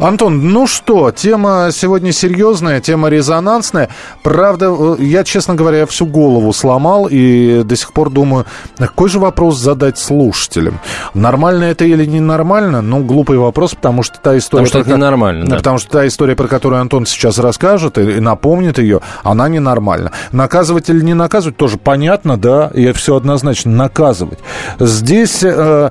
[0.00, 3.90] Антон, ну что, тема сегодня серьезная, тема резонансная.
[4.22, 8.46] Правда, э, я, честно говоря, всю голову сломал и до сих пор думаю,
[8.78, 10.80] какой же вопрос задать слушателям?
[11.12, 12.80] Нормально это или ненормально?
[12.80, 14.64] Ну, глупый вопрос, потому что та история...
[14.64, 15.56] Потому что это ненормально, да.
[15.56, 20.12] Потому что та история, про которую Антон сейчас расскажет и напомнит ее, она ненормальна.
[20.32, 24.38] Наказывать или не наказывать, тоже понятно, да, и все однозначно наказывать.
[24.78, 25.42] Здесь...
[25.42, 25.90] Э,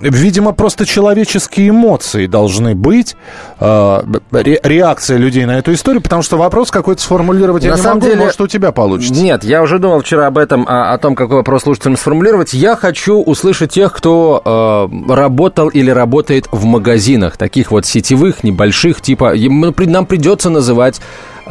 [0.00, 3.16] видимо, просто человеческие эмоции должны быть,
[3.58, 4.02] э,
[4.32, 8.16] реакция людей на эту историю, потому что вопрос какой-то сформулировать на я не могу, деле,
[8.16, 9.22] может, у тебя получится.
[9.22, 12.52] Нет, я уже думал вчера об этом, о, о том, какой вопрос слушателям сформулировать.
[12.52, 19.00] Я хочу услышать тех, кто э, работал или работает в магазинах, таких вот сетевых, небольших,
[19.00, 21.00] типа, нам придется называть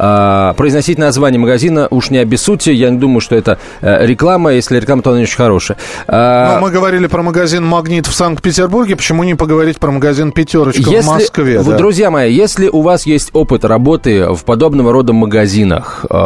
[0.02, 2.72] а, произносить название магазина уж не обессудьте.
[2.72, 4.54] Я не думаю, что это э, реклама.
[4.54, 5.76] Если реклама, то она не очень хорошая.
[6.08, 8.96] А, Но мы говорили про магазин «Магнит» в Санкт-Петербурге.
[8.96, 11.62] Почему не поговорить про магазин «Пятерочка» если, в Москве?
[11.62, 11.76] Да?
[11.76, 16.16] Друзья мои, если у вас есть опыт работы в подобного рода магазинах, э,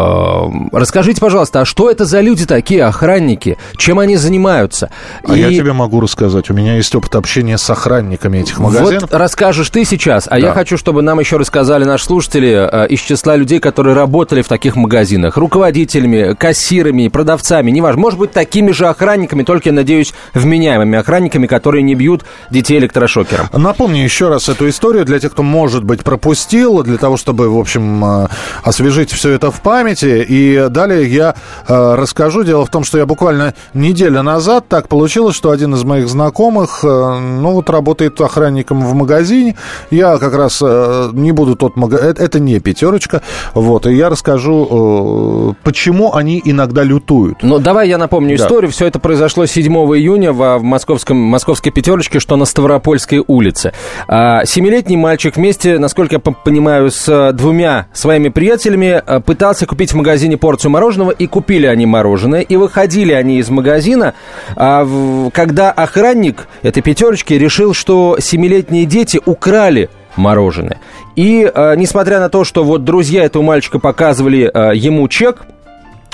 [0.70, 3.58] расскажите, пожалуйста, а что это за люди такие, охранники?
[3.76, 4.90] Чем они занимаются?
[5.26, 5.40] А И...
[5.40, 6.48] я тебе могу рассказать.
[6.48, 9.10] У меня есть опыт общения с охранниками этих магазинов.
[9.10, 10.36] Вот расскажешь ты сейчас, а да.
[10.36, 14.48] я хочу, чтобы нам еще рассказали наши слушатели э, из числа людей, которые работали в
[14.48, 20.98] таких магазинах, руководителями, кассирами, продавцами, неважно, может быть, такими же охранниками, только, я надеюсь, вменяемыми
[20.98, 23.48] охранниками, которые не бьют детей электрошокером.
[23.54, 27.58] Напомню еще раз эту историю для тех, кто, может быть, пропустил, для того, чтобы, в
[27.58, 28.28] общем, э,
[28.62, 30.26] освежить все это в памяти.
[30.28, 31.34] И далее я
[31.66, 32.44] э, расскажу.
[32.44, 36.80] Дело в том, что я буквально неделю назад так получилось, что один из моих знакомых,
[36.84, 39.56] э, ну вот, работает охранником в магазине.
[39.90, 43.22] Я как раз не буду тот магазин, это не пятерочка,
[43.54, 47.42] вот, и я расскажу, э, почему они иногда лютуют.
[47.42, 48.44] Ну, давай я напомню да.
[48.44, 48.70] историю.
[48.70, 53.72] Все это произошло 7 июня в, в московском, московской пятерочке, что на Ставропольской улице.
[54.08, 59.96] А, семилетний мальчик вместе, насколько я понимаю, с двумя своими приятелями э, пытался купить в
[59.96, 64.14] магазине порцию мороженого, и купили они мороженое, и выходили они из магазина,
[64.56, 64.86] а
[65.32, 70.80] когда охранник этой пятерочки решил, что семилетние дети украли мороженое.
[71.16, 75.46] И э, несмотря на то, что вот друзья этого мальчика показывали э, ему чек,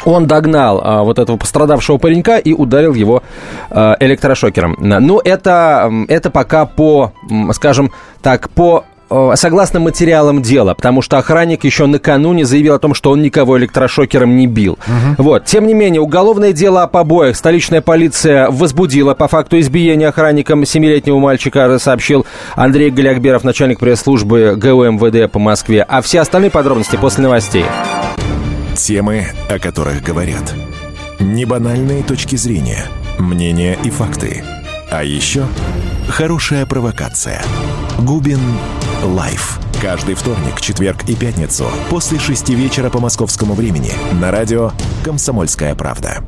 [0.05, 3.23] он догнал а, вот этого пострадавшего паренька и ударил его
[3.71, 4.77] а, электрошокером.
[4.79, 7.13] Ну, это, это пока по,
[7.53, 8.85] скажем так, по
[9.35, 14.37] согласно материалам дела, потому что охранник еще накануне заявил о том, что он никого электрошокером
[14.37, 14.79] не бил.
[14.87, 15.23] Угу.
[15.25, 15.45] Вот.
[15.45, 21.19] Тем не менее, уголовное дело о побоях столичная полиция возбудила по факту избиения охранником семилетнего
[21.19, 25.83] мальчика, сообщил Андрей Галякберов, начальник пресс-службы ГУ МВД по Москве.
[25.83, 27.65] А все остальные подробности после новостей.
[28.75, 30.55] Темы, о которых говорят.
[31.19, 32.85] Небанальные точки зрения,
[33.19, 34.43] мнения и факты.
[34.91, 35.45] А еще
[36.09, 37.43] хорошая провокация.
[37.99, 38.41] Губин
[39.03, 39.59] Live.
[39.81, 44.73] Каждый вторник, четверг и пятницу после шести вечера по московскому времени на радио
[45.03, 46.19] «Комсомольская правда».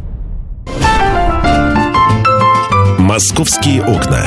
[2.98, 4.24] «Московские окна».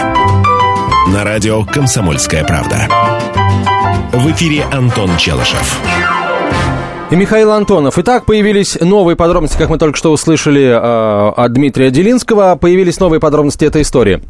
[1.11, 2.87] На радио «Комсомольская правда».
[4.13, 5.79] В эфире Антон Челышев.
[7.09, 7.97] И Михаил Антонов.
[7.97, 13.19] Итак, появились новые подробности, как мы только что услышали э, от Дмитрия Делинского, появились новые
[13.19, 14.21] подробности этой истории.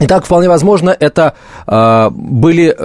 [0.00, 1.34] Итак, вполне возможно, это
[1.66, 2.76] э, были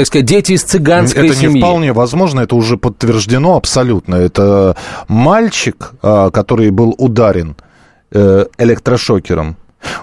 [0.00, 1.48] так сказать, дети из цыганской это семьи.
[1.48, 4.14] Это не вполне возможно, это уже подтверждено абсолютно.
[4.14, 4.76] Это
[5.08, 7.56] мальчик, а, который был ударен
[8.12, 9.56] э, электрошокером,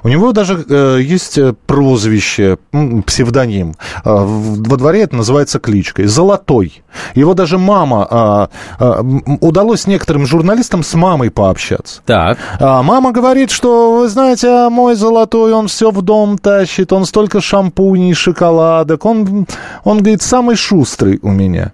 [0.03, 2.57] у него даже э, есть э, прозвище,
[3.05, 3.75] псевдоним.
[4.03, 6.05] Э, во дворе это называется кличкой.
[6.05, 6.83] Золотой.
[7.15, 8.49] Его даже мама...
[8.79, 9.03] Э, э,
[9.41, 12.01] удалось некоторым журналистам с мамой пообщаться.
[12.05, 12.37] Так.
[12.59, 17.05] А мама говорит, что, вы знаете, а мой золотой, он все в дом тащит, он
[17.05, 19.05] столько шампуней, шоколадок.
[19.05, 19.45] Он,
[19.83, 21.71] он говорит, самый шустрый у меня.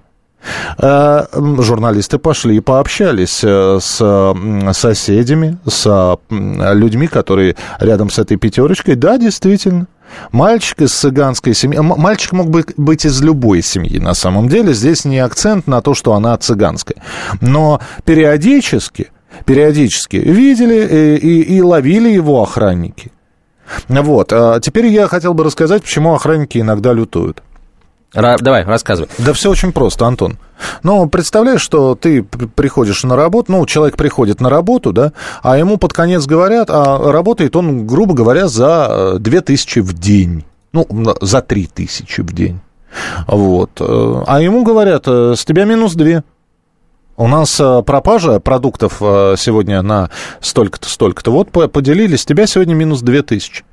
[0.77, 4.35] Э, журналисты пошли и пообщались э, с
[4.73, 8.95] соседями, с людьми, которые рядом с этой пятерочкой.
[8.95, 9.87] Да, действительно.
[10.31, 11.79] Мальчик из цыганской семьи.
[11.79, 14.73] Мальчик мог бы быть из любой семьи, на самом деле.
[14.73, 16.97] Здесь не акцент на то, что она цыганская.
[17.41, 19.11] Но периодически,
[19.45, 23.11] периодически видели и, и, и ловили его охранники.
[23.87, 24.31] Вот.
[24.33, 27.41] А теперь я хотел бы рассказать, почему охранники иногда лютуют.
[28.13, 29.09] Ра- давай, рассказывай.
[29.17, 30.37] Да все очень просто, Антон.
[30.83, 35.77] Ну, представляешь, что ты приходишь на работу, ну, человек приходит на работу, да, а ему
[35.77, 40.45] под конец говорят, а работает он, грубо говоря, за 2000 в день.
[40.71, 40.87] Ну,
[41.21, 42.59] за 3000 в день.
[43.27, 43.71] Вот.
[43.79, 46.23] А ему говорят, э, с тебя минус 2.
[47.15, 50.09] У нас э, пропажа продуктов э, сегодня на
[50.41, 51.31] столько-то, столько-то.
[51.31, 53.63] Вот поделили, с тебя сегодня минус 2000.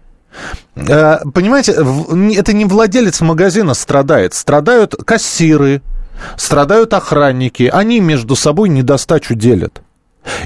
[0.76, 5.82] Э, понимаете, это не владелец магазина страдает, страдают кассиры,
[6.36, 9.82] страдают охранники, они между собой недостачу делят.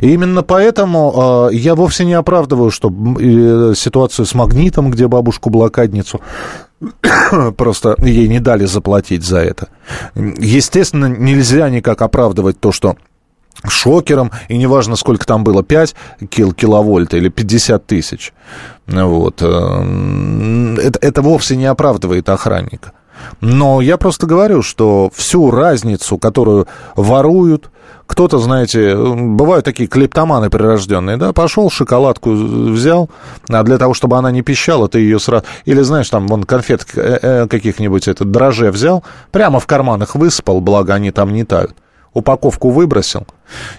[0.01, 6.21] И именно поэтому э, я вовсе не оправдываю, что э, ситуацию с магнитом, где бабушку-блокадницу
[7.57, 9.69] просто ей не дали заплатить за это.
[10.15, 12.97] Естественно, нельзя никак оправдывать то, что
[13.69, 15.95] шокером, и неважно, сколько там было, 5
[16.29, 18.33] кил, киловольт или 50 тысяч.
[18.87, 19.43] Вот.
[19.43, 22.93] Э, это, это вовсе не оправдывает охранника.
[23.41, 26.67] Но я просто говорю, что всю разницу, которую
[26.97, 27.71] воруют,
[28.07, 33.09] кто-то, знаете, бывают такие клептоманы прирожденные, да, пошел, шоколадку взял,
[33.49, 35.45] а для того, чтобы она не пищала, ты ее сразу...
[35.65, 40.61] Или, знаешь, там, вон, конфет э, э, каких-нибудь, это, дроже взял, прямо в карманах высыпал,
[40.61, 41.75] благо они там не тают
[42.15, 43.27] упаковку выбросил,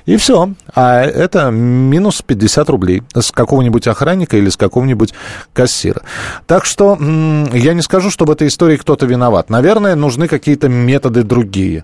[0.05, 0.49] и все.
[0.73, 5.13] А это минус 50 рублей с какого-нибудь охранника или с какого-нибудь
[5.53, 6.01] кассира.
[6.47, 6.97] Так что
[7.53, 9.49] я не скажу, что в этой истории кто-то виноват.
[9.49, 11.83] Наверное, нужны какие-то методы другие.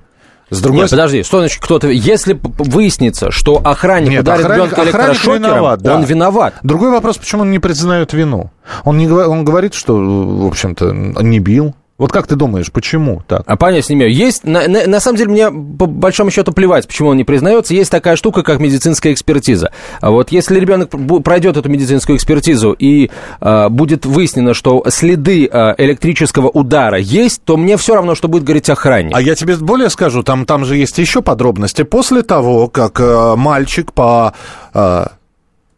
[0.51, 1.87] С другой Нет, подожди, что значит кто-то...
[1.87, 5.95] Если выяснится, что охранник Нет, ударит охранник, ребенка электрошокером, виноват, да.
[5.95, 6.55] он виноват.
[6.61, 8.51] Другой вопрос, почему он не признает вину?
[8.83, 13.43] Он, не, он говорит, что, в общем-то, не бил, вот как ты думаешь, почему так?
[13.45, 14.11] А понять не имею.
[14.11, 17.75] Есть, на, на, на самом деле, мне по большому счету плевать, почему он не признается.
[17.75, 19.71] Есть такая штука, как медицинская экспертиза.
[19.99, 20.89] А вот если ребенок
[21.23, 27.55] пройдет эту медицинскую экспертизу и а, будет выяснено, что следы а, электрического удара есть, то
[27.55, 29.15] мне все равно, что будет говорить охранник.
[29.15, 31.83] А я тебе более скажу, там, там же есть еще подробности.
[31.83, 34.33] После того, как а, мальчик по
[34.73, 35.11] а,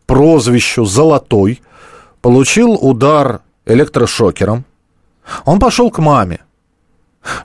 [0.05, 1.61] прозвищу Золотой
[2.21, 4.63] получил удар электрошокером,
[5.45, 6.39] он пошел к маме.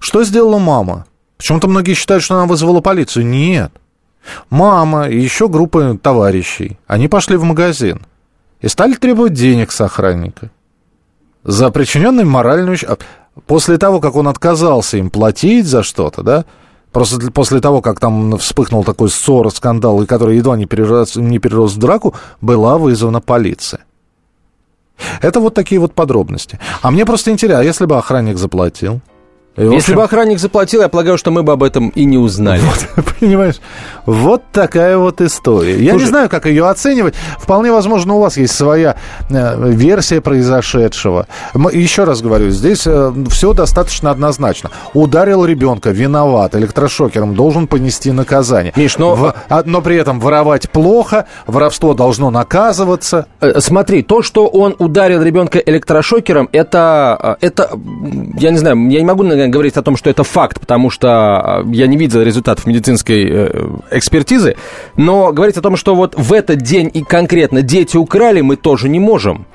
[0.00, 1.06] Что сделала мама?
[1.36, 3.26] Почему-то многие считают, что она вызвала полицию.
[3.26, 3.72] Нет.
[4.50, 8.04] Мама и еще группа товарищей, они пошли в магазин
[8.60, 10.50] и стали требовать денег с охранника
[11.44, 13.02] за причиненный моральный ущерб.
[13.46, 16.44] После того, как он отказался им платить за что-то, да,
[16.92, 21.38] Просто после того, как там вспыхнул такой ссор, скандал, и который едва не перерос, не
[21.38, 23.84] перерос в драку, была вызвана полиция.
[25.22, 26.58] Это вот такие вот подробности.
[26.82, 29.00] А мне просто интересно, а если бы охранник заплатил?
[29.58, 29.96] Если общем...
[29.96, 32.60] бы охранник заплатил, я полагаю, что мы бы об этом и не узнали.
[32.60, 33.56] Вот, понимаешь,
[34.06, 35.82] вот такая вот история.
[35.82, 37.14] Я Слушай, не знаю, как ее оценивать.
[37.38, 38.96] Вполне возможно, у вас есть своя
[39.28, 41.26] э, версия произошедшего.
[41.72, 44.70] Еще раз говорю, здесь э, все достаточно однозначно.
[44.94, 48.72] Ударил ребенка, виноват, электрошокером, должен понести наказание.
[48.76, 49.14] Миш, но...
[49.16, 53.26] В, а, но при этом воровать плохо, воровство должно наказываться.
[53.40, 57.70] Э, смотри, то, что он ударил ребенка электрошокером, это, это
[58.38, 61.64] я не знаю, я не могу говорить о том, что это факт, потому что а,
[61.70, 64.56] я не видел результатов медицинской э, экспертизы,
[64.96, 68.88] но говорить о том, что вот в этот день и конкретно дети украли, мы тоже
[68.88, 69.46] не можем.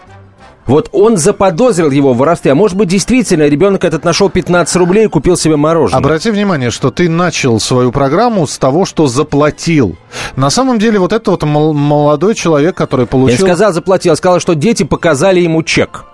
[0.66, 2.52] Вот он заподозрил его в воровстве.
[2.52, 6.00] А может быть, действительно, ребенок этот нашел 15 рублей и купил себе мороженое.
[6.00, 9.98] Обрати внимание, что ты начал свою программу с того, что заплатил.
[10.36, 13.38] На самом деле, вот это вот молодой человек, который получил...
[13.38, 16.06] Я не сказал заплатил, я сказал, что дети показали ему чек.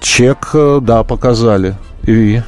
[0.00, 1.74] Чек, э, да, показали.
[2.08, 2.40] И...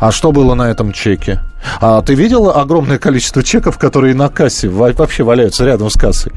[0.00, 1.40] А что было на этом чеке?
[1.80, 6.32] А ты видел огромное количество чеков, которые на кассе вообще валяются рядом с кассой?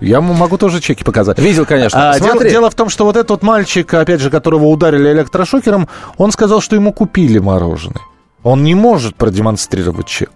[0.00, 1.38] Я могу тоже чеки показать.
[1.38, 2.10] Видел, конечно.
[2.10, 5.88] А, дело, дело в том, что вот этот мальчик, опять же, которого ударили электрошокером,
[6.18, 8.02] он сказал, что ему купили мороженое.
[8.42, 10.30] Он не может продемонстрировать чек.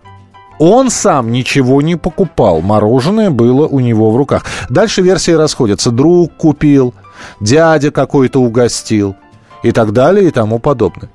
[0.60, 2.60] Он сам ничего не покупал.
[2.60, 4.44] Мороженое было у него в руках.
[4.68, 5.90] Дальше версии расходятся.
[5.90, 6.94] Друг купил,
[7.40, 9.16] дядя какой-то угостил
[9.64, 11.10] и так далее и тому подобное.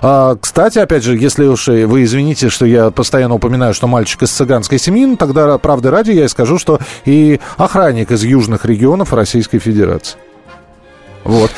[0.00, 4.30] А, кстати, опять же, если уж вы извините, что я постоянно упоминаю, что мальчик из
[4.30, 9.12] цыганской семьи, ну, тогда, правды ради, я и скажу, что и охранник из южных регионов
[9.12, 10.18] Российской Федерации.
[11.24, 11.50] Вот.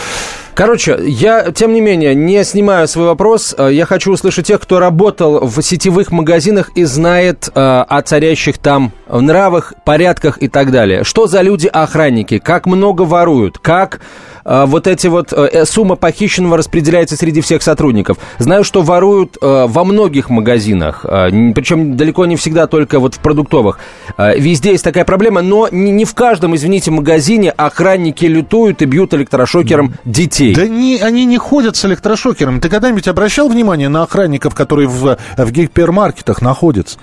[0.55, 3.57] Короче, я, тем не менее, не снимаю свой вопрос.
[3.59, 8.59] Э, я хочу услышать тех, кто работал в сетевых магазинах и знает э, о царящих
[8.59, 11.03] там нравах, порядках и так далее.
[11.03, 12.39] Что за люди-охранники?
[12.39, 13.59] Как много воруют?
[13.59, 14.01] Как
[14.45, 18.19] вот эти вот э, э, сумма похищенного распределяется среди всех сотрудников?
[18.39, 23.21] Знаю, что воруют э, во многих магазинах, э, причем далеко не всегда только вот в
[23.21, 23.79] продуктовых.
[24.19, 29.15] Э, везде есть такая проблема, но не, в каждом, извините, магазине охранники лютуют и бьют
[29.15, 30.55] электрошокером детей.
[30.55, 32.61] Да не, они не ходят с электрошокером.
[32.61, 36.99] Ты когда-нибудь обращал внимание на охранников, которые в, в гипермаркетах находятся?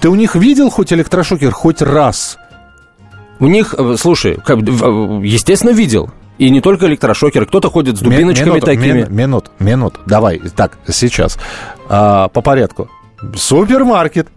[0.00, 2.38] Ты у них видел хоть электрошокер хоть раз?
[3.38, 6.10] У них, слушай, как, естественно, видел.
[6.38, 8.92] И не только электрошокер, кто-то ходит с дубиночками минут, такими.
[8.92, 10.00] Мин, минут, минут.
[10.06, 11.38] Давай, так, сейчас.
[11.88, 12.90] А, по порядку.
[13.34, 14.28] Супермаркет.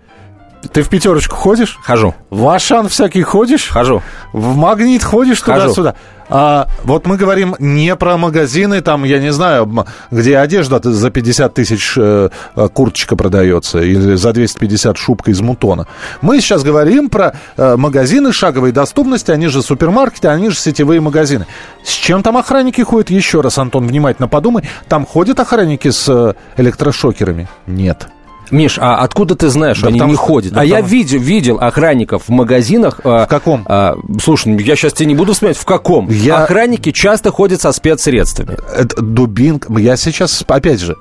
[0.73, 1.77] Ты в пятерочку ходишь?
[1.81, 2.13] Хожу.
[2.29, 3.69] В Ашан всякий ходишь?
[3.69, 4.01] Хожу.
[4.33, 5.95] В магнит ходишь туда-сюда?
[6.31, 11.53] А, вот мы говорим не про магазины, там, я не знаю, где одежда за 50
[11.53, 12.29] тысяч э,
[12.73, 15.87] курточка продается, или за 250 шубка из мутона.
[16.21, 21.47] Мы сейчас говорим про э, магазины шаговой доступности, они же супермаркеты, они же сетевые магазины.
[21.83, 23.09] С чем там охранники ходят?
[23.09, 24.69] Еще раз, Антон, внимательно подумай.
[24.87, 27.47] Там ходят охранники с э, электрошокерами?
[27.65, 28.07] Нет.
[28.51, 30.53] Миш, а откуда ты знаешь, да что они не ходят?
[30.53, 32.99] Да а я видел, видел охранников в магазинах.
[33.03, 33.63] А, в каком?
[33.67, 36.09] А, слушай, я сейчас тебе не буду вспоминать, в каком.
[36.09, 36.43] Я...
[36.43, 38.57] Охранники часто ходят со спецсредствами.
[38.75, 39.71] Это дубинка.
[39.77, 40.95] Я сейчас, опять же,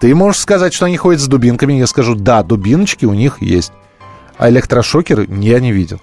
[0.00, 1.74] ты можешь сказать, что они ходят с дубинками.
[1.74, 3.72] Я скажу, да, дубиночки у них есть.
[4.38, 6.00] А электрошокеры я не видел.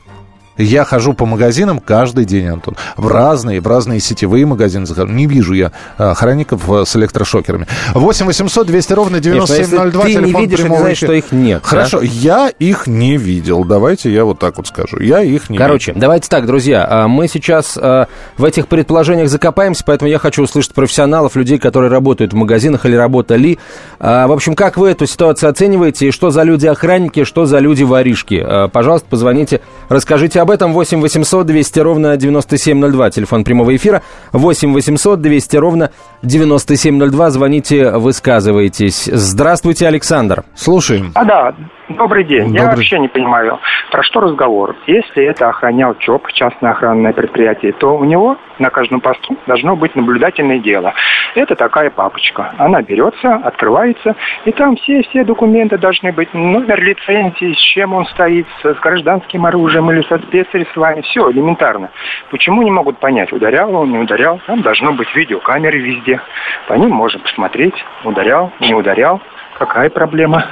[0.57, 2.75] Я хожу по магазинам каждый день, Антон.
[2.95, 4.85] В разные, в разные сетевые магазины.
[5.07, 7.65] Не вижу я а, охранников э, с электрошокерами.
[7.93, 10.03] 8 800 200 ровно 9702.
[10.05, 11.61] Нет, ты не видишь, это значит, что их нет.
[11.65, 12.05] Хорошо, да?
[12.05, 13.63] я их не видел.
[13.63, 14.99] Давайте я вот так вот скажу.
[14.99, 16.01] Я их не Короче, видел.
[16.01, 16.85] давайте так, друзья.
[16.87, 18.07] А, мы сейчас а,
[18.37, 22.95] в этих предположениях закопаемся, поэтому я хочу услышать профессионалов, людей, которые работают в магазинах или
[22.95, 23.57] работали.
[23.99, 26.07] В общем, как вы эту ситуацию оцениваете?
[26.07, 28.45] И что за люди-охранники, что за люди-воришки?
[28.71, 34.01] Пожалуйста, позвоните, расскажите об этом 8 800 200 ровно 9702, телефон прямого эфира.
[34.33, 39.09] 8 800 200 ровно 9702, звоните, высказывайтесь.
[39.11, 40.43] Здравствуйте, Александр.
[40.53, 41.11] Слушаем.
[41.15, 41.55] А, да,
[41.89, 42.45] Добрый день.
[42.45, 42.61] Добрый.
[42.61, 43.59] Я вообще не понимаю,
[43.91, 44.75] про что разговор.
[44.87, 49.93] Если это охранял ЧОП, частное охранное предприятие, то у него на каждом посту должно быть
[49.95, 50.93] наблюдательное дело.
[51.35, 52.53] Это такая папочка.
[52.57, 56.33] Она берется, открывается, и там все-все документы должны быть.
[56.33, 61.01] Номер лицензии, с чем он стоит, с гражданским оружием или со спецсредствами.
[61.01, 61.89] Все элементарно.
[62.29, 64.39] Почему не могут понять, ударял он, не ударял?
[64.47, 66.21] Там должно быть видеокамеры везде.
[66.67, 67.75] По ним можно посмотреть,
[68.05, 69.21] ударял, не ударял.
[69.65, 70.45] Какая проблема?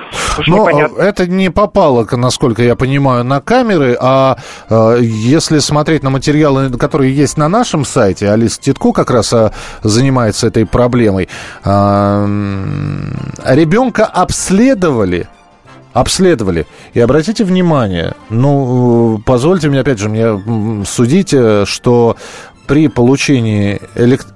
[0.47, 4.37] Но это не попало, насколько я понимаю, на камеры, а
[4.69, 9.51] э, если смотреть на материалы, которые есть на нашем сайте, Алиса Титко как раз э,
[9.83, 11.27] занимается этой проблемой,
[11.65, 12.25] э,
[13.47, 15.27] ребенка обследовали,
[15.91, 16.65] обследовали.
[16.93, 22.15] И обратите внимание, ну, позвольте мне, опять же, мне судить, э, что
[22.65, 23.81] при получении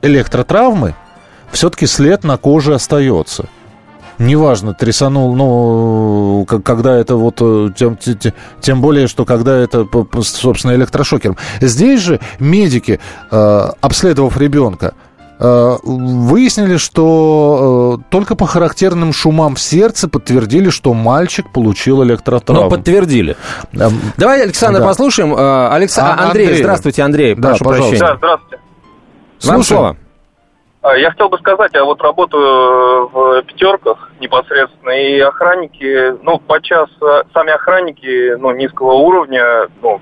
[0.02, 0.96] электротравмы
[1.52, 3.48] все-таки след на коже остается
[4.20, 9.88] неважно, трясанул, ну, когда это вот, э, тем, тем, тем более, что когда это,
[10.22, 11.38] собственно, электрошокером.
[11.62, 13.00] Здесь же медики,
[13.32, 14.94] э, обследовав ребенка,
[15.40, 22.64] э, выяснили, что только по характерным шумам в сердце подтвердили, что мальчик получил электротравму.
[22.64, 23.36] Ну, подтвердили.
[24.18, 24.86] Давай, Александр, да.
[24.86, 25.36] послушаем.
[25.36, 25.98] Алекс...
[25.98, 27.98] А, Андрей, Андрей, здравствуйте, Андрей, да, прошу пожалуйста.
[27.98, 28.00] прощения.
[28.00, 28.60] Да, здравствуйте.
[29.44, 29.98] Вам слово.
[30.86, 36.88] А, я хотел бы сказать, я вот работаю в пятерках непосредственно, и охранники, ну, подчас
[37.02, 40.00] э, сами охранники, ну, низкого уровня, ну,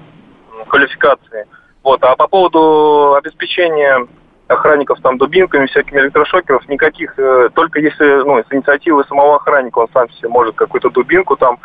[0.68, 1.48] квалификации.
[1.84, 4.06] Вот, а по поводу обеспечения
[4.48, 9.88] охранников там дубинками, всякими электрошокеров, никаких, э, только если, ну, с инициативы самого охранника он
[9.94, 11.60] сам себе может какую-то дубинку там,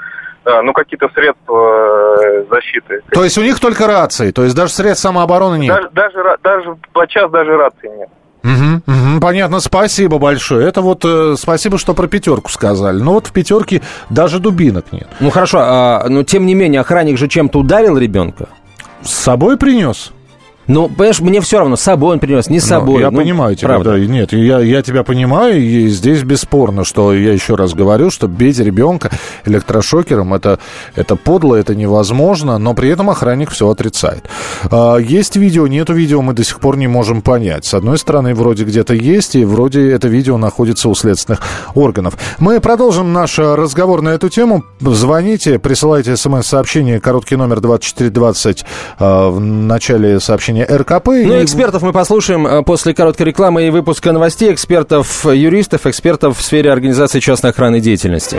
[0.45, 3.03] э, ну, какие-то средства защиты.
[3.11, 5.75] То есть у них только рации, то есть даже средств самообороны нет?
[5.75, 8.11] Даже, даже, даже подчас даже рации нет.
[8.45, 10.69] Угу, угу, понятно, спасибо большое.
[10.69, 12.99] Это вот э, спасибо, что про пятерку сказали.
[13.01, 15.09] Ну вот в пятерке даже дубинок нет.
[15.21, 18.49] Ну хорошо, а, но тем не менее охранник же чем-то ударил ребенка?
[19.03, 20.13] С собой принес?
[20.69, 22.97] Ну, понимаешь, мне все равно, с собой он принес, не с собой.
[22.97, 23.93] Ну, я ну, понимаю тебя, правда.
[23.93, 23.99] да.
[23.99, 28.59] Нет, я, я тебя понимаю, и здесь бесспорно, что я еще раз говорю, что бить
[28.59, 29.11] ребенка
[29.47, 30.59] электрошокером это,
[30.95, 34.25] это подло, это невозможно, но при этом охранник все отрицает.
[34.71, 37.65] А, есть видео, нету видео, мы до сих пор не можем понять.
[37.65, 41.41] С одной стороны, вроде где-то есть, и вроде это видео находится у следственных
[41.75, 42.19] органов.
[42.39, 44.65] Мы продолжим наш разговор на эту тему.
[44.81, 48.67] Звоните, присылайте смс-сообщение, короткий номер 2420
[48.99, 51.07] а, в начале сообщения сообщения РКП.
[51.07, 51.45] Ну, и...
[51.45, 54.53] экспертов мы послушаем э, после короткой рекламы и выпуска новостей.
[54.53, 58.39] Экспертов, юристов, экспертов в сфере организации частной охранной деятельности.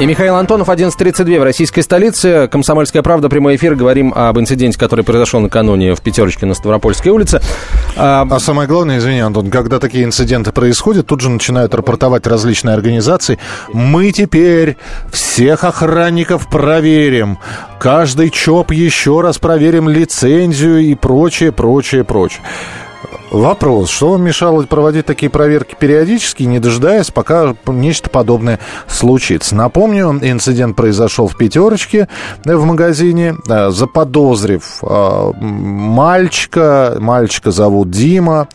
[0.00, 2.48] И Михаил Антонов, 11.32 в российской столице.
[2.50, 3.76] Комсомольская правда, прямой эфир.
[3.76, 7.40] Говорим об инциденте, который произошел накануне в Пятерочке на Ставропольской улице.
[7.96, 12.74] А, а самое главное, извини, Антон, когда такие инциденты происходят, тут же начинают рапортовать различные
[12.74, 13.38] организации.
[13.72, 14.76] Мы теперь
[15.12, 17.38] всех охранников проверим.
[17.78, 22.42] Каждый ЧОП еще раз проверим лицензию и прочее, прочее, прочее.
[23.34, 29.56] Вопрос, что вам мешало проводить такие проверки периодически, не дожидаясь, пока нечто подобное случится?
[29.56, 32.06] Напомню, инцидент произошел в «Пятерочке»
[32.44, 38.46] в магазине, э, заподозрив э, мальчика, мальчика зовут Дима,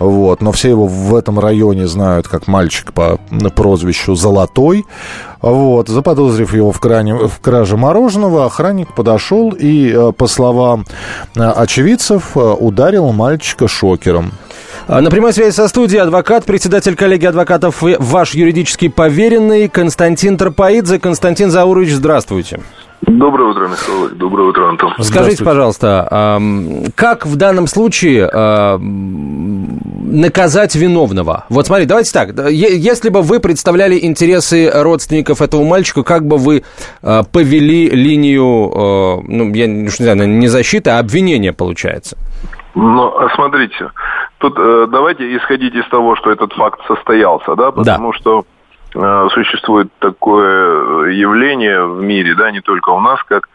[0.00, 3.20] вот, но все его в этом районе знают как мальчик по
[3.54, 4.84] прозвищу «Золотой»,
[5.50, 10.86] вот, заподозрив его в, кране, в краже мороженого, охранник подошел и, э, по словам
[11.36, 14.32] э, очевидцев, э, ударил мальчика шокером.
[14.88, 20.98] А, на прямой связи со студией адвокат, председатель коллегии адвокатов ваш юридический поверенный Константин Тропоидзе.
[20.98, 22.60] Константин Заурович, здравствуйте.
[23.06, 24.10] Доброе утро, Михаил.
[24.10, 24.92] Доброе утро, Антон.
[25.00, 26.38] Скажите, пожалуйста,
[26.96, 28.28] как в данном случае
[28.78, 31.44] наказать виновного?
[31.48, 32.30] Вот смотри, давайте так.
[32.50, 36.62] Если бы вы представляли интересы родственников этого мальчика, как бы вы
[37.02, 42.16] а, повели линию, ну, я не знаю, не защиты, а обвинения, получается?
[42.74, 43.90] Ну, а смотрите,
[44.38, 48.18] тут э, давайте исходить из того, что этот факт состоялся, да, потому да.
[48.18, 48.44] что
[48.94, 53.48] существует такое явление в мире, да, не только у нас, как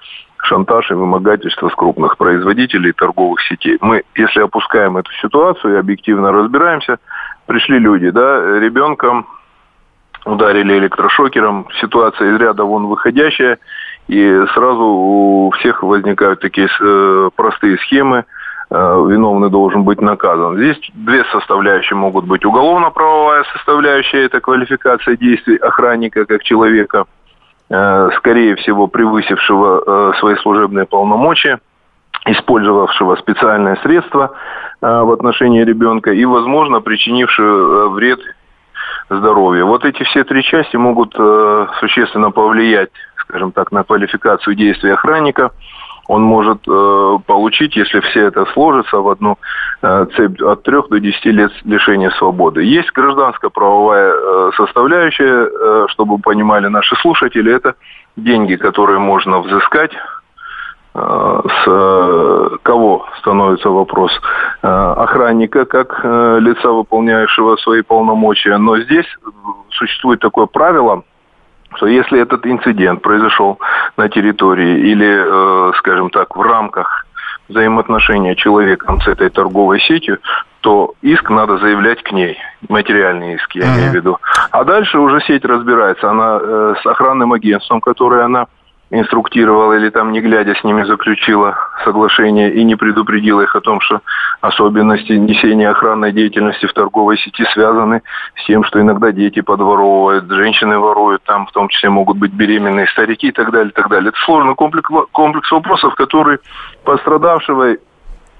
[0.44, 3.78] шантаж и вымогательство с крупных производителей торговых сетей.
[3.82, 6.98] Мы, если опускаем эту ситуацию и объективно разбираемся,
[7.46, 9.28] пришли люди, да, ребенком
[10.26, 13.58] ударили электрошокером, ситуация из ряда вон выходящая,
[14.08, 18.39] и сразу у всех возникают такие э, простые схемы– Э,
[18.72, 20.58] виновный должен быть наказан.
[20.58, 22.46] Здесь две составляющие могут быть.
[22.46, 27.06] Уголовно-правовая составляющая– это квалификация действий охранника как человека,
[27.70, 31.60] э, скорее всего, превысившего э, свои служебные полномочия,
[32.26, 34.32] использовавшего специальное средство
[34.82, 38.20] в отношении ребенка и, возможно, причинившего вред
[39.10, 39.68] здоровью.
[39.68, 41.14] Вот эти все три части могут
[41.80, 45.52] существенно повлиять, скажем так, на квалификацию действий охранника–
[46.10, 49.38] он может э, получить, если все это сложится в одну
[49.84, 52.64] э, цепь от 3 до 10 лет лишения свободы.
[52.64, 57.76] Есть гражданская правовая э, составляющая, э, чтобы понимали наши слушатели, это
[58.18, 59.92] деньги, которые можно взыскать
[60.96, 64.12] э, с э, кого становится вопрос
[64.64, 68.58] э, охранника как лица, выполняющего свои полномочия.
[68.58, 69.06] Но здесь
[69.70, 71.04] существует такое правило,
[71.76, 73.60] что если этот инцидент произошел
[73.98, 77.06] на территории или, э, скажем так, в рамках
[77.48, 80.20] взаимоотношения человека с этой торговой сетью,
[80.62, 83.76] то иск надо заявлять к ней, материальный иск, я uh-huh.
[83.76, 84.18] имею в виду.
[84.52, 88.48] А дальше уже сеть разбирается, она э, с охранным агентством, которое она
[88.92, 93.82] инструктировала или там не глядя с ними заключила соглашение и не предупредила их о том,
[93.82, 94.02] что
[94.42, 98.02] особенности несения охранной деятельности в торговой сети связаны
[98.36, 102.88] с тем, что иногда дети подворовывают, женщины воруют, там в том числе могут быть беременные
[102.88, 104.10] старики и так далее, и так далее.
[104.10, 106.40] Это сложный комплекс, комплекс вопросов, который
[106.84, 107.76] пострадавшего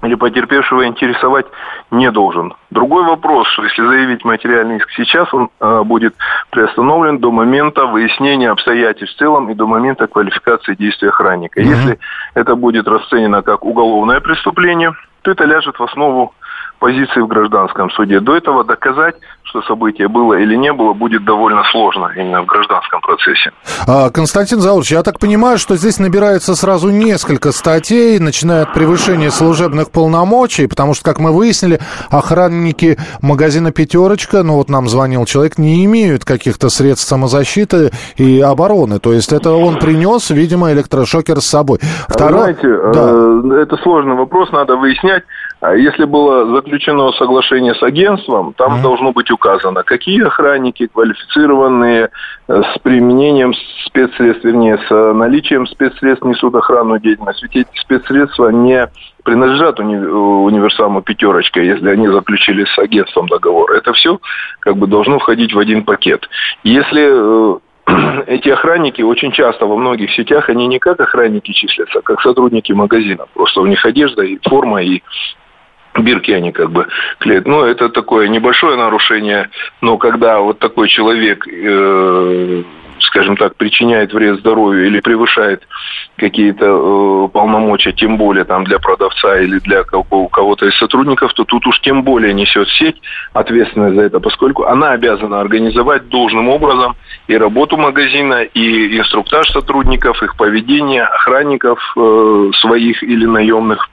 [0.02, 1.46] или потерпевшего интересовать
[1.90, 2.54] не должен.
[2.70, 6.14] Другой вопрос, что если заявить материальный иск сейчас, он э, будет
[6.50, 11.60] приостановлен до момента выяснения обстоятельств в целом и до момента квалификации действия охранника.
[11.60, 11.64] Mm-hmm.
[11.64, 11.98] Если
[12.34, 16.32] это будет расценено как уголовное преступление, то это ляжет в основу
[16.78, 18.20] позиции в гражданском суде.
[18.20, 19.16] До этого доказать,
[19.50, 23.52] что событие было или не было, будет довольно сложно именно в гражданском процессе.
[23.86, 29.30] А, Константин Заурович, я так понимаю, что здесь набирается сразу несколько статей, начиная от превышения
[29.30, 35.58] служебных полномочий, потому что, как мы выяснили, охранники магазина «Пятерочка», ну вот нам звонил человек,
[35.58, 39.00] не имеют каких-то средств самозащиты и обороны.
[39.00, 41.78] То есть это он принес, видимо, электрошокер с собой.
[42.08, 42.54] Второе...
[42.54, 43.56] Знаете, да.
[43.56, 45.24] Э, это сложный вопрос, надо выяснять.
[45.60, 48.82] А если было заключено соглашение с агентством, там mm-hmm.
[48.82, 52.08] должно быть указано, какие охранники квалифицированные
[52.48, 53.52] э, с применением
[53.84, 57.42] спецсредств, вернее, с наличием спецсредств несут охранную деятельность.
[57.42, 58.88] Ведь эти спецсредства не
[59.22, 63.72] принадлежат уни- универсаму «пятерочка», если они заключили с агентством договор.
[63.72, 64.18] Это все
[64.60, 66.26] как бы должно входить в один пакет.
[66.64, 67.58] Если э,
[68.28, 72.72] эти охранники очень часто во многих сетях, они не как охранники числятся, а как сотрудники
[72.72, 73.26] магазина.
[73.34, 75.02] Просто у них одежда и форма, и
[75.98, 76.86] бирки они как бы
[77.18, 77.46] клеят.
[77.46, 79.50] Ну, это такое небольшое нарушение,
[79.80, 82.62] но когда вот такой человек, э,
[83.00, 85.66] скажем так, причиняет вред здоровью или превышает
[86.16, 91.66] какие-то э, полномочия, тем более там для продавца или для кого-то из сотрудников, то тут
[91.66, 93.00] уж тем более несет сеть
[93.32, 100.22] ответственность за это, поскольку она обязана организовать должным образом и работу магазина, и инструктаж сотрудников,
[100.22, 103.88] их поведение, охранников э, своих или наемных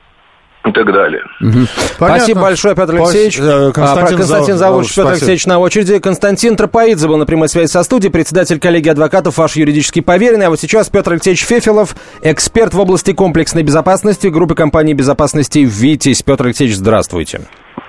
[0.69, 1.23] и так далее.
[1.41, 1.67] Угу.
[1.95, 3.39] Спасибо большое, Петр Алексеевич.
[3.39, 5.99] Э, Константин, а, Константин Заводович, Петр Алексеевич на очереди.
[5.99, 10.47] Константин Тропоидзе был на прямой связи со студией, председатель коллегии адвокатов, ваш юридически поверенный.
[10.47, 16.21] А вот сейчас Петр Алексеевич Фефилов, эксперт в области комплексной безопасности группы компании безопасности «Витязь».
[16.21, 17.41] Петр Алексеевич, здравствуйте.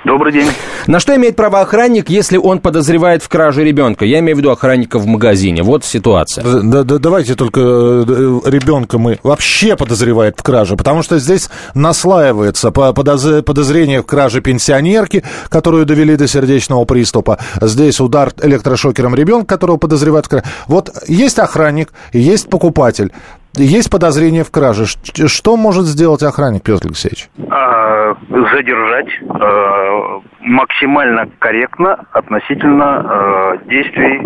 [0.04, 0.48] Добрый день.
[0.86, 4.04] На что имеет право охранник, если он подозревает в краже ребенка?
[4.04, 5.62] Я имею в виду охранника в магазине.
[5.62, 6.62] Вот ситуация.
[6.62, 8.04] Да, да, давайте только э,
[8.46, 15.24] ребенка мы вообще подозревает в краже, потому что здесь наслаивается по подозрение в краже пенсионерки,
[15.50, 17.38] которую довели до сердечного приступа.
[17.60, 20.44] Здесь удар электрошокером ребенка, которого подозревают в краже.
[20.68, 23.12] Вот есть охранник, есть покупатель.
[23.58, 24.84] Есть подозрение в краже.
[24.86, 27.28] Что может сделать охранник, Петр Алексеевич?
[27.50, 28.14] А,
[28.54, 34.20] задержать а, максимально корректно относительно а, действий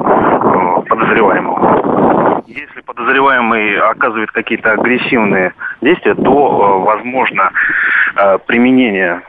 [0.88, 2.42] подозреваемого.
[2.46, 7.50] Если подозреваемый оказывает какие-то агрессивные действия, то возможно
[8.46, 9.22] применение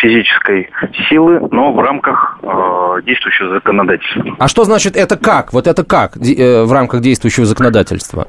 [0.00, 0.70] физической
[1.08, 4.36] силы, но в рамках э, действующего законодательства.
[4.38, 5.52] А что значит это как?
[5.52, 8.26] Вот это как э, в рамках действующего законодательства?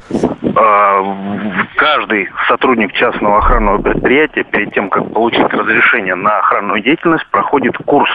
[1.75, 8.09] Каждый сотрудник частного охранного предприятия перед тем, как получить разрешение на охранную деятельность, проходит курс,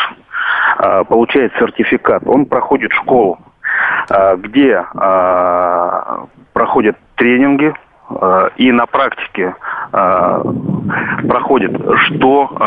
[1.09, 2.23] получает сертификат.
[2.27, 3.39] Он проходит школу,
[4.39, 4.85] где
[6.53, 7.88] проходят тренинги Э,
[8.57, 9.55] и на практике
[9.93, 10.43] э,
[11.29, 11.73] проходит,
[12.07, 12.65] что э,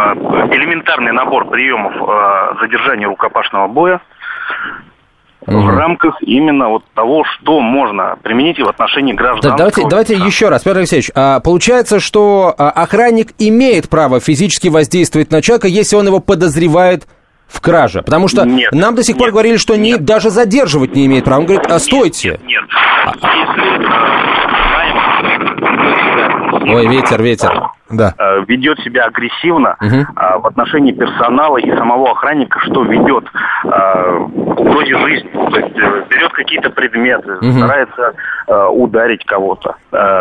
[0.56, 4.02] элементарный набор приемов задержания рукопашного боя
[5.46, 5.62] угу.
[5.62, 9.52] в рамках именно вот того, что можно применить в отношении граждан.
[9.52, 11.12] Да, давайте, давайте еще раз, Петр Алексеевич.
[11.16, 17.08] А, получается, что а, охранник имеет право физически воздействовать на человека, если он его подозревает
[17.48, 18.02] в краже?
[18.04, 20.00] Потому что нет, нам до сих нет, пор говорили, что нет.
[20.00, 21.40] не, даже задерживать не имеет права.
[21.42, 22.30] Он говорит, а стойте.
[22.30, 22.64] Нет, нет.
[23.24, 23.82] Если
[26.64, 27.70] Ой, ветер, ветер.
[27.90, 28.14] Да.
[28.18, 30.06] Э, ведет себя агрессивно угу.
[30.42, 33.26] в отношении персонала и самого охранника, что ведет
[33.66, 35.30] э, к угрозе жизни.
[35.30, 37.52] То есть берет какие-то предметы, угу.
[37.52, 38.14] старается
[38.70, 39.76] ударить кого-то.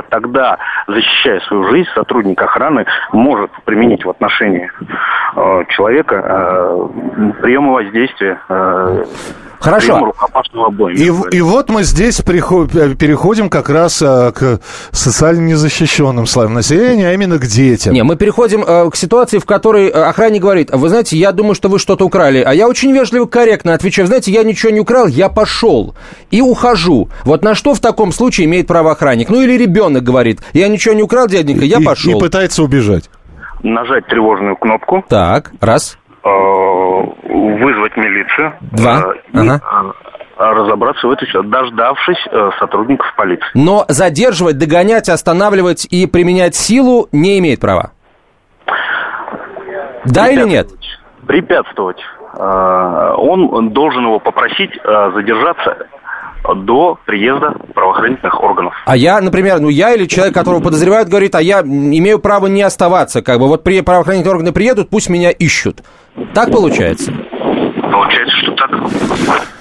[0.08, 4.70] Тогда, защищая свою жизнь, сотрудник охраны может применить в отношении
[5.68, 6.88] человека
[7.40, 8.40] приемы воздействия
[9.60, 10.12] Хорошо.
[10.94, 17.12] И, и вот мы здесь переходим как раз а, к социально незащищенным слоям населения, а
[17.12, 17.92] именно к детям.
[17.92, 21.54] Не, мы переходим а, к ситуации, в которой э, охранник говорит, вы знаете, я думаю,
[21.54, 25.06] что вы что-то украли, а я очень вежливо, корректно отвечаю, знаете, я ничего не украл,
[25.06, 25.94] я пошел
[26.30, 27.10] и ухожу.
[27.24, 29.28] Вот на что в таком случае имеет право охранник?
[29.28, 32.16] Ну или ребенок говорит, я ничего не украл, дяденька, я и, пошел.
[32.16, 33.10] И пытается убежать.
[33.62, 35.04] Нажать тревожную кнопку.
[35.06, 35.98] Так, раз.
[36.22, 38.52] Э, вызвать милицию.
[38.72, 39.00] Два.
[39.00, 39.60] Э, и, ага
[40.38, 42.28] э, разобраться в этой ситуации, дождавшись
[42.58, 43.46] сотрудников полиции.
[43.52, 47.90] Но задерживать, догонять, останавливать и применять силу не имеет права?
[50.06, 50.68] Да или нет?
[51.26, 51.98] Препятствовать.
[52.32, 55.86] Он должен его попросить задержаться
[56.54, 58.74] до приезда правоохранительных органов.
[58.86, 62.62] А я, например, ну я или человек, которого подозревают, говорит, а я имею право не
[62.62, 65.82] оставаться, как бы вот при правоохранительные органы приедут, пусть меня ищут.
[66.34, 67.12] Так получается?
[67.90, 68.70] Получается, что так.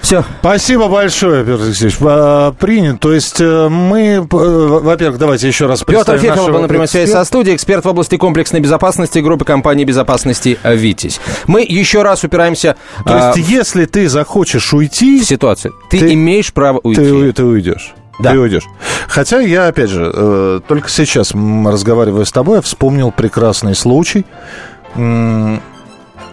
[0.00, 0.24] Все.
[0.40, 1.98] Спасибо большое, Петр Алексеевич.
[2.00, 3.00] А, принят.
[3.00, 7.10] То есть э, мы, э, во-первых, давайте еще раз Петр Фефилов был на прямой связи
[7.10, 11.20] со студией, эксперт в области комплексной безопасности группы компании безопасности «Витязь».
[11.46, 12.76] Мы еще раз упираемся...
[13.04, 15.20] То а, есть, если ты захочешь уйти...
[15.20, 15.74] В ситуацию.
[15.90, 17.00] Ты, ты имеешь право уйти.
[17.00, 17.94] Ты, ты уйдешь.
[18.18, 18.32] Да.
[18.32, 18.64] Ты уйдешь.
[19.08, 24.24] Хотя я, опять же, э, только сейчас, разговаривая с тобой, вспомнил прекрасный случай.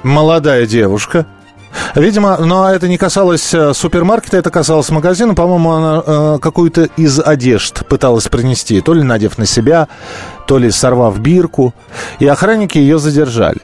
[0.04, 1.26] Молодая девушка,
[1.96, 5.36] Видимо, но это не касалось э, супермаркета, это касалось магазина.
[5.36, 9.88] По-моему, она э, какую-то из одежд пыталась принести, то ли надев на себя,
[10.48, 11.74] то ли сорвав бирку.
[12.20, 13.62] И охранники ее задержали.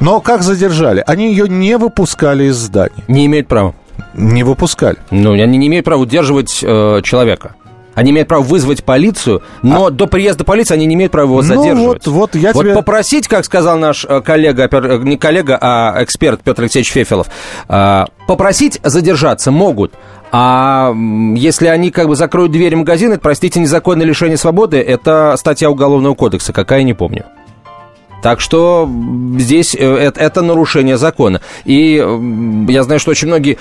[0.00, 1.02] Но как задержали?
[1.06, 3.04] Они ее не выпускали из здания.
[3.08, 3.74] Не имеют права.
[4.14, 4.98] Не выпускали.
[5.10, 7.54] Ну, они не имеют права удерживать э, человека.
[7.94, 9.90] Они имеют право вызвать полицию, но а...
[9.90, 12.06] до приезда полиции они не имеют права его задерживать.
[12.06, 12.74] Ну, вот, вот, я вот тебе...
[12.74, 17.26] попросить, как сказал наш э, коллега, э, не коллега, а эксперт Петр Алексеевич Фефилов,
[17.68, 19.92] э, попросить задержаться могут,
[20.34, 20.94] а
[21.36, 26.14] если они как бы закроют дверь магазина, это, простите, незаконное лишение свободы, это статья Уголовного
[26.14, 27.26] кодекса, какая, не помню.
[28.22, 28.88] Так что
[29.38, 31.40] здесь это, это нарушение закона.
[31.64, 31.94] И
[32.68, 33.58] я знаю, что очень многие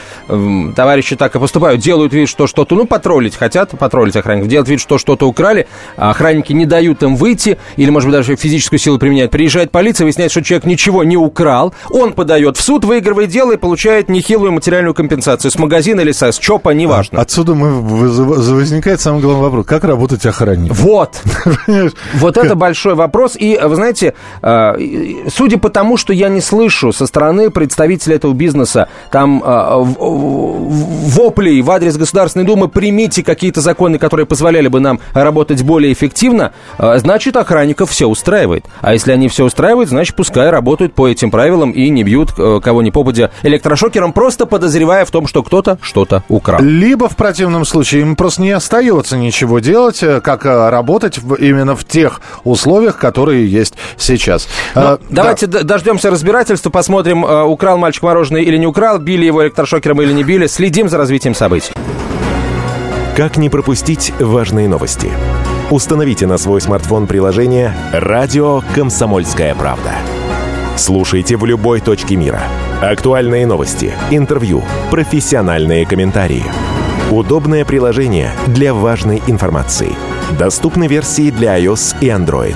[0.75, 1.81] товарищи так и поступают.
[1.81, 4.49] Делают вид, что что-то, ну, потроллить хотят, потроллить охранников.
[4.49, 8.35] Делают вид, что что-то украли, а охранники не дают им выйти, или, может быть, даже
[8.35, 9.31] физическую силу применяют.
[9.31, 11.73] Приезжает полиция, выясняет, что человек ничего не украл.
[11.89, 16.37] Он подает в суд, выигрывает дело и получает нехилую материальную компенсацию с магазина или с
[16.37, 17.19] ЧОПа, неважно.
[17.19, 19.65] Отсюда мы, возникает самый главный вопрос.
[19.65, 20.75] Как работать охранником?
[20.77, 21.21] Вот.
[22.13, 23.35] Вот это большой вопрос.
[23.35, 24.13] И, вы знаете,
[25.29, 31.71] судя по тому, что я не слышу со стороны представителей этого бизнеса, там воплей в
[31.71, 37.91] адрес Государственной Думы, примите какие-то законы, которые позволяли бы нам работать более эффективно, значит, охранников
[37.91, 38.65] все устраивает.
[38.81, 42.81] А если они все устраивают, значит, пускай работают по этим правилам и не бьют кого
[42.81, 46.61] ни попадя электрошокером, просто подозревая в том, что кто-то что-то украл.
[46.61, 51.75] Либо в противном случае им просто не остается ничего делать, э, как э, работать именно
[51.75, 54.40] в тех условиях, которые есть сейчас.
[54.75, 55.63] Ну, а, давайте да.
[55.63, 60.47] дождемся разбирательства, посмотрим, украл мальчик мороженое или не украл, били его электрошокером или не били,
[60.47, 61.71] следим за развитием событий.
[63.15, 65.11] Как не пропустить важные новости?
[65.69, 69.91] Установите на свой смартфон приложение «Радио Комсомольская правда».
[70.75, 72.41] Слушайте в любой точке мира.
[72.81, 76.43] Актуальные новости, интервью, профессиональные комментарии.
[77.11, 79.93] Удобное приложение для важной информации.
[80.39, 82.55] Доступны версии для iOS и Android.